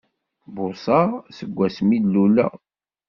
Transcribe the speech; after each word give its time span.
Buṣaɣ 0.55 1.09
seg 1.37 1.49
wasmi 1.57 1.93
i 1.95 1.99
d-luleɣ! 2.03 2.51